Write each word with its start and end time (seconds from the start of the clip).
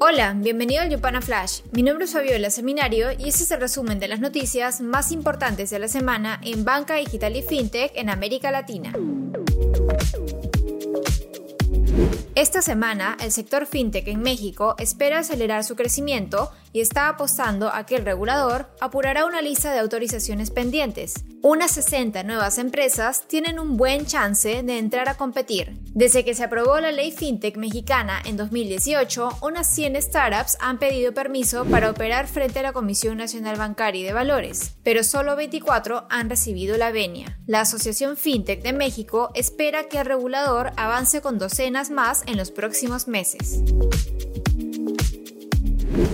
Hola, 0.00 0.32
bienvenido 0.36 0.82
al 0.82 0.90
Yupana 0.90 1.20
Flash. 1.20 1.60
Mi 1.72 1.82
nombre 1.82 2.04
es 2.04 2.12
Fabiola 2.12 2.50
Seminario 2.50 3.12
y 3.12 3.28
este 3.28 3.42
es 3.42 3.50
el 3.50 3.60
resumen 3.60 3.98
de 3.98 4.08
las 4.08 4.20
noticias 4.20 4.80
más 4.80 5.12
importantes 5.12 5.70
de 5.70 5.78
la 5.78 5.88
semana 5.88 6.40
en 6.44 6.64
banca 6.64 6.94
digital 6.94 7.36
y 7.36 7.42
fintech 7.42 7.92
en 7.94 8.08
América 8.08 8.50
Latina. 8.50 8.92
Esta 12.38 12.62
semana, 12.62 13.16
el 13.20 13.32
sector 13.32 13.66
fintech 13.66 14.06
en 14.06 14.22
México 14.22 14.76
espera 14.78 15.18
acelerar 15.18 15.64
su 15.64 15.74
crecimiento 15.74 16.52
y 16.72 16.80
está 16.80 17.08
apostando 17.08 17.68
a 17.74 17.84
que 17.84 17.96
el 17.96 18.04
regulador 18.04 18.68
apurará 18.80 19.26
una 19.26 19.42
lista 19.42 19.72
de 19.72 19.80
autorizaciones 19.80 20.52
pendientes. 20.52 21.14
Unas 21.42 21.72
60 21.72 22.22
nuevas 22.22 22.58
empresas 22.58 23.26
tienen 23.26 23.58
un 23.58 23.76
buen 23.76 24.06
chance 24.06 24.62
de 24.62 24.78
entrar 24.78 25.08
a 25.08 25.16
competir. 25.16 25.76
Desde 25.98 26.24
que 26.24 26.32
se 26.32 26.44
aprobó 26.44 26.78
la 26.78 26.92
ley 26.92 27.10
fintech 27.10 27.56
mexicana 27.56 28.22
en 28.24 28.36
2018, 28.36 29.38
unas 29.42 29.68
100 29.74 30.00
startups 30.00 30.56
han 30.60 30.78
pedido 30.78 31.12
permiso 31.12 31.64
para 31.64 31.90
operar 31.90 32.28
frente 32.28 32.60
a 32.60 32.62
la 32.62 32.72
Comisión 32.72 33.16
Nacional 33.18 33.56
Bancaria 33.56 34.02
y 34.02 34.04
de 34.04 34.12
Valores, 34.12 34.76
pero 34.84 35.02
solo 35.02 35.34
24 35.34 36.06
han 36.08 36.30
recibido 36.30 36.76
la 36.76 36.92
venia. 36.92 37.40
La 37.48 37.62
Asociación 37.62 38.16
Fintech 38.16 38.62
de 38.62 38.72
México 38.72 39.32
espera 39.34 39.88
que 39.88 39.98
el 39.98 40.06
regulador 40.06 40.70
avance 40.76 41.20
con 41.20 41.36
docenas 41.36 41.90
más 41.90 42.22
en 42.28 42.36
los 42.36 42.52
próximos 42.52 43.08
meses. 43.08 43.58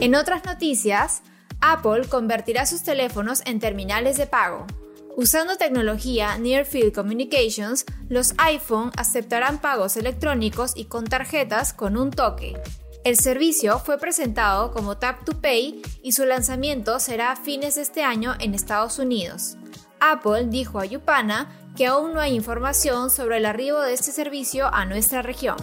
En 0.00 0.14
otras 0.14 0.46
noticias, 0.46 1.20
Apple 1.60 2.08
convertirá 2.08 2.64
sus 2.64 2.84
teléfonos 2.84 3.42
en 3.44 3.60
terminales 3.60 4.16
de 4.16 4.26
pago. 4.26 4.66
Usando 5.16 5.56
tecnología 5.56 6.36
Near 6.38 6.64
Field 6.64 6.92
Communications, 6.92 7.84
los 8.08 8.34
iPhone 8.38 8.90
aceptarán 8.96 9.60
pagos 9.60 9.96
electrónicos 9.96 10.72
y 10.74 10.86
con 10.86 11.04
tarjetas 11.04 11.72
con 11.72 11.96
un 11.96 12.10
toque. 12.10 12.60
El 13.04 13.16
servicio 13.16 13.78
fue 13.78 13.98
presentado 13.98 14.72
como 14.72 14.96
Tap 14.96 15.24
to 15.24 15.40
Pay 15.40 15.82
y 16.02 16.12
su 16.12 16.24
lanzamiento 16.24 16.98
será 16.98 17.30
a 17.30 17.36
fines 17.36 17.76
de 17.76 17.82
este 17.82 18.02
año 18.02 18.34
en 18.40 18.54
Estados 18.54 18.98
Unidos. 18.98 19.56
Apple 20.00 20.46
dijo 20.46 20.80
a 20.80 20.84
Yupana 20.84 21.48
que 21.76 21.86
aún 21.86 22.12
no 22.12 22.20
hay 22.20 22.34
información 22.34 23.08
sobre 23.08 23.36
el 23.36 23.46
arribo 23.46 23.82
de 23.82 23.94
este 23.94 24.10
servicio 24.10 24.68
a 24.74 24.84
nuestra 24.84 25.22
región. 25.22 25.56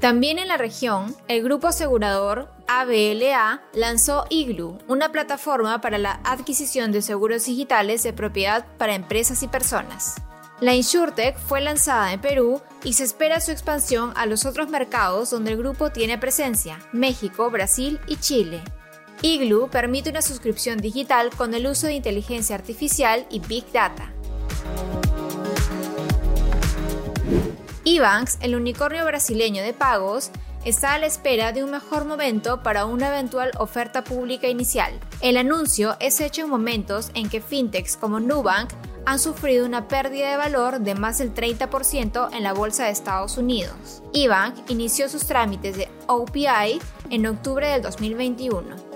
También 0.00 0.40
en 0.40 0.48
la 0.48 0.56
región, 0.56 1.14
el 1.28 1.44
grupo 1.44 1.68
asegurador 1.68 2.55
ABLA 2.68 3.62
lanzó 3.74 4.26
Iglu, 4.28 4.78
una 4.88 5.12
plataforma 5.12 5.80
para 5.80 5.98
la 5.98 6.20
adquisición 6.24 6.90
de 6.90 7.02
seguros 7.02 7.44
digitales 7.44 8.02
de 8.02 8.12
propiedad 8.12 8.66
para 8.76 8.94
empresas 8.94 9.42
y 9.42 9.48
personas. 9.48 10.16
La 10.60 10.74
InsurTech 10.74 11.38
fue 11.38 11.60
lanzada 11.60 12.12
en 12.12 12.20
Perú 12.20 12.62
y 12.82 12.94
se 12.94 13.04
espera 13.04 13.40
su 13.40 13.52
expansión 13.52 14.12
a 14.16 14.26
los 14.26 14.46
otros 14.46 14.68
mercados 14.68 15.30
donde 15.30 15.52
el 15.52 15.58
grupo 15.58 15.90
tiene 15.90 16.18
presencia, 16.18 16.78
México, 16.92 17.50
Brasil 17.50 18.00
y 18.08 18.16
Chile. 18.16 18.62
Iglu 19.22 19.68
permite 19.68 20.10
una 20.10 20.22
suscripción 20.22 20.78
digital 20.78 21.30
con 21.36 21.54
el 21.54 21.66
uso 21.66 21.86
de 21.86 21.94
inteligencia 21.94 22.56
artificial 22.56 23.26
y 23.30 23.40
Big 23.40 23.70
Data. 23.70 24.10
Ebanks, 27.84 28.38
el 28.40 28.56
unicornio 28.56 29.04
brasileño 29.04 29.62
de 29.62 29.72
pagos, 29.72 30.30
está 30.66 30.94
a 30.94 30.98
la 30.98 31.06
espera 31.06 31.52
de 31.52 31.62
un 31.62 31.70
mejor 31.70 32.06
momento 32.06 32.60
para 32.60 32.86
una 32.86 33.06
eventual 33.06 33.52
oferta 33.56 34.02
pública 34.02 34.48
inicial. 34.48 34.92
El 35.20 35.36
anuncio 35.36 35.94
es 36.00 36.20
hecho 36.20 36.42
en 36.42 36.50
momentos 36.50 37.12
en 37.14 37.28
que 37.28 37.40
fintechs 37.40 37.96
como 37.96 38.18
Nubank 38.18 38.70
han 39.06 39.20
sufrido 39.20 39.64
una 39.64 39.86
pérdida 39.86 40.32
de 40.32 40.36
valor 40.36 40.80
de 40.80 40.96
más 40.96 41.18
del 41.18 41.32
30% 41.32 42.30
en 42.32 42.42
la 42.42 42.52
bolsa 42.52 42.86
de 42.86 42.90
Estados 42.90 43.38
Unidos. 43.38 44.02
Ebank 44.12 44.68
inició 44.68 45.08
sus 45.08 45.24
trámites 45.26 45.76
de 45.76 45.88
OPI 46.08 46.80
en 47.10 47.26
octubre 47.28 47.68
del 47.68 47.82
2021. 47.82 48.95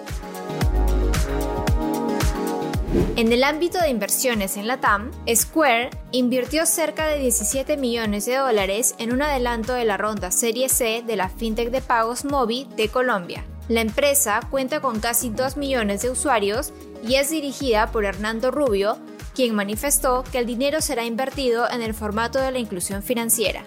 En 3.15 3.33
el 3.33 3.45
ámbito 3.45 3.79
de 3.79 3.89
inversiones 3.89 4.57
en 4.57 4.67
la 4.67 4.81
TAM, 4.81 5.13
Square 5.33 5.91
invirtió 6.11 6.67
cerca 6.67 7.07
de 7.07 7.19
17 7.21 7.77
millones 7.77 8.27
de 8.27 8.35
dólares 8.35 8.97
en 8.99 9.13
un 9.13 9.23
adelanto 9.23 9.75
de 9.75 9.85
la 9.85 9.97
ronda 9.97 10.33
Serie 10.33 10.69
C 10.69 11.05
de 11.07 11.15
la 11.15 11.29
fintech 11.29 11.71
de 11.71 11.83
pagos 11.83 12.25
Mobi 12.25 12.67
de 12.77 12.89
Colombia. 12.89 13.45
La 13.69 13.81
empresa 13.81 14.41
cuenta 14.51 14.81
con 14.81 14.99
casi 14.99 15.31
2 15.31 15.57
millones 15.57 16.03
de 16.03 16.11
usuarios 16.11 16.73
y 17.07 17.15
es 17.15 17.31
dirigida 17.31 17.93
por 17.93 18.05
Hernando 18.05 18.51
Rubio, 18.51 18.99
quien 19.37 19.55
manifestó 19.55 20.25
que 20.33 20.39
el 20.39 20.47
dinero 20.47 20.81
será 20.81 21.05
invertido 21.05 21.71
en 21.71 21.83
el 21.83 21.95
formato 21.95 22.41
de 22.41 22.51
la 22.51 22.59
inclusión 22.59 23.05
financiera. 23.05 23.63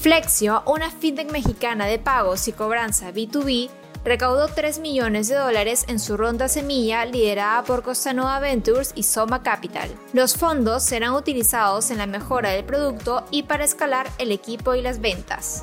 Flexio, 0.00 0.64
una 0.66 0.90
fintech 0.90 1.30
mexicana 1.30 1.86
de 1.86 2.00
pagos 2.00 2.48
y 2.48 2.52
cobranza 2.52 3.12
B2B, 3.12 3.70
recaudó 4.04 4.48
3 4.48 4.78
millones 4.78 5.28
de 5.28 5.36
dólares 5.36 5.84
en 5.88 5.98
su 5.98 6.16
ronda 6.16 6.48
semilla 6.48 7.04
liderada 7.04 7.64
por 7.64 7.82
Costanova 7.82 8.40
Ventures 8.40 8.92
y 8.94 9.02
Soma 9.02 9.42
Capital. 9.42 9.90
Los 10.12 10.36
fondos 10.36 10.82
serán 10.82 11.12
utilizados 11.12 11.90
en 11.90 11.98
la 11.98 12.06
mejora 12.06 12.50
del 12.50 12.64
producto 12.64 13.24
y 13.30 13.44
para 13.44 13.64
escalar 13.64 14.10
el 14.18 14.32
equipo 14.32 14.74
y 14.74 14.82
las 14.82 15.00
ventas. 15.00 15.62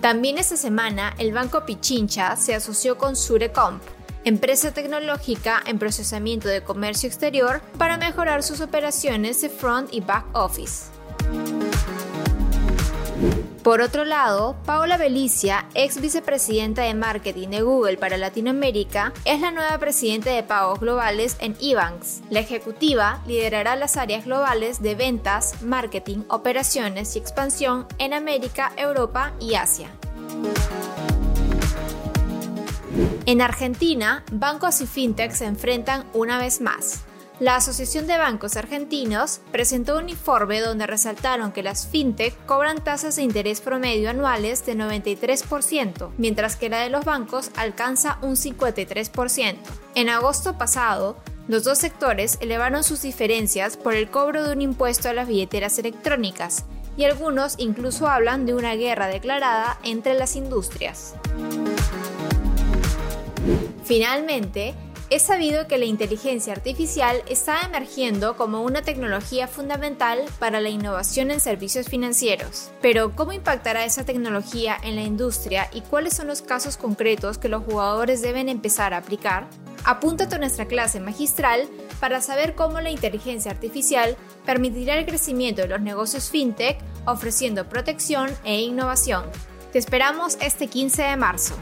También 0.00 0.38
esta 0.38 0.56
semana, 0.56 1.14
el 1.18 1.32
banco 1.32 1.64
Pichincha 1.66 2.36
se 2.36 2.54
asoció 2.54 2.96
con 2.96 3.16
Surecomp, 3.16 3.82
empresa 4.24 4.72
tecnológica 4.72 5.62
en 5.66 5.78
procesamiento 5.78 6.48
de 6.48 6.62
comercio 6.62 7.08
exterior, 7.08 7.60
para 7.78 7.96
mejorar 7.96 8.42
sus 8.42 8.60
operaciones 8.60 9.40
de 9.40 9.48
front 9.48 9.92
y 9.92 10.00
back 10.00 10.26
office. 10.32 10.95
Por 13.66 13.80
otro 13.80 14.04
lado, 14.04 14.54
Paola 14.64 14.96
Belicia, 14.96 15.66
ex 15.74 16.00
vicepresidenta 16.00 16.82
de 16.82 16.94
marketing 16.94 17.48
de 17.48 17.62
Google 17.62 17.96
para 17.96 18.16
Latinoamérica, 18.16 19.12
es 19.24 19.40
la 19.40 19.50
nueva 19.50 19.76
presidenta 19.78 20.30
de 20.30 20.44
pagos 20.44 20.78
globales 20.78 21.36
en 21.40 21.56
Ebanks. 21.60 22.22
La 22.30 22.38
ejecutiva 22.38 23.24
liderará 23.26 23.74
las 23.74 23.96
áreas 23.96 24.24
globales 24.24 24.82
de 24.82 24.94
ventas, 24.94 25.62
marketing, 25.62 26.18
operaciones 26.28 27.16
y 27.16 27.18
expansión 27.18 27.88
en 27.98 28.14
América, 28.14 28.70
Europa 28.76 29.32
y 29.40 29.56
Asia. 29.56 29.90
En 33.26 33.40
Argentina, 33.40 34.22
bancos 34.30 34.80
y 34.80 34.86
fintechs 34.86 35.38
se 35.38 35.46
enfrentan 35.46 36.04
una 36.14 36.38
vez 36.38 36.60
más. 36.60 37.00
La 37.38 37.56
Asociación 37.56 38.06
de 38.06 38.16
Bancos 38.16 38.56
Argentinos 38.56 39.40
presentó 39.52 39.98
un 39.98 40.08
informe 40.08 40.62
donde 40.62 40.86
resaltaron 40.86 41.52
que 41.52 41.62
las 41.62 41.86
fintech 41.86 42.34
cobran 42.46 42.82
tasas 42.82 43.16
de 43.16 43.24
interés 43.24 43.60
promedio 43.60 44.08
anuales 44.08 44.64
de 44.64 44.74
93%, 44.74 46.12
mientras 46.16 46.56
que 46.56 46.70
la 46.70 46.80
de 46.80 46.88
los 46.88 47.04
bancos 47.04 47.50
alcanza 47.56 48.18
un 48.22 48.36
53%. 48.36 49.56
En 49.96 50.08
agosto 50.08 50.56
pasado, 50.56 51.18
los 51.46 51.62
dos 51.62 51.76
sectores 51.76 52.38
elevaron 52.40 52.82
sus 52.82 53.02
diferencias 53.02 53.76
por 53.76 53.92
el 53.92 54.08
cobro 54.08 54.42
de 54.42 54.54
un 54.54 54.62
impuesto 54.62 55.10
a 55.10 55.12
las 55.12 55.28
billeteras 55.28 55.78
electrónicas, 55.78 56.64
y 56.96 57.04
algunos 57.04 57.56
incluso 57.58 58.08
hablan 58.08 58.46
de 58.46 58.54
una 58.54 58.76
guerra 58.76 59.08
declarada 59.08 59.78
entre 59.82 60.14
las 60.14 60.36
industrias. 60.36 61.14
Finalmente, 63.84 64.74
es 65.08 65.22
sabido 65.22 65.68
que 65.68 65.78
la 65.78 65.84
inteligencia 65.84 66.52
artificial 66.52 67.22
está 67.28 67.60
emergiendo 67.62 68.36
como 68.36 68.62
una 68.62 68.82
tecnología 68.82 69.46
fundamental 69.46 70.24
para 70.38 70.60
la 70.60 70.68
innovación 70.68 71.30
en 71.30 71.40
servicios 71.40 71.86
financieros. 71.86 72.70
Pero, 72.82 73.14
¿cómo 73.14 73.32
impactará 73.32 73.84
esa 73.84 74.04
tecnología 74.04 74.76
en 74.82 74.96
la 74.96 75.02
industria 75.02 75.68
y 75.72 75.82
cuáles 75.82 76.14
son 76.14 76.26
los 76.26 76.42
casos 76.42 76.76
concretos 76.76 77.38
que 77.38 77.48
los 77.48 77.62
jugadores 77.64 78.20
deben 78.20 78.48
empezar 78.48 78.94
a 78.94 78.98
aplicar? 78.98 79.46
Apúntate 79.84 80.34
a 80.34 80.38
nuestra 80.38 80.66
clase 80.66 80.98
magistral 80.98 81.68
para 82.00 82.20
saber 82.20 82.56
cómo 82.56 82.80
la 82.80 82.90
inteligencia 82.90 83.52
artificial 83.52 84.16
permitirá 84.44 84.98
el 84.98 85.06
crecimiento 85.06 85.62
de 85.62 85.68
los 85.68 85.80
negocios 85.80 86.30
fintech 86.30 86.78
ofreciendo 87.04 87.68
protección 87.68 88.30
e 88.42 88.60
innovación. 88.60 89.24
Te 89.70 89.78
esperamos 89.78 90.36
este 90.40 90.66
15 90.66 91.02
de 91.02 91.16
marzo. 91.16 91.54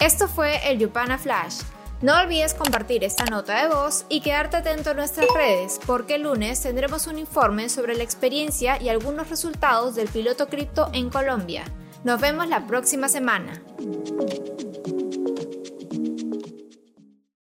Esto 0.00 0.28
fue 0.28 0.70
el 0.70 0.78
Yupana 0.78 1.18
Flash. 1.18 1.62
No 2.02 2.16
olvides 2.20 2.54
compartir 2.54 3.02
esta 3.02 3.24
nota 3.24 3.60
de 3.60 3.68
voz 3.68 4.04
y 4.08 4.20
quedarte 4.20 4.58
atento 4.58 4.90
a 4.90 4.94
nuestras 4.94 5.26
redes, 5.34 5.80
porque 5.86 6.14
el 6.14 6.22
lunes 6.22 6.62
tendremos 6.62 7.08
un 7.08 7.18
informe 7.18 7.68
sobre 7.68 7.96
la 7.96 8.04
experiencia 8.04 8.80
y 8.80 8.88
algunos 8.88 9.28
resultados 9.28 9.96
del 9.96 10.06
piloto 10.06 10.46
cripto 10.46 10.88
en 10.92 11.10
Colombia. 11.10 11.64
Nos 12.04 12.20
vemos 12.20 12.46
la 12.46 12.64
próxima 12.68 13.08
semana. 13.08 13.60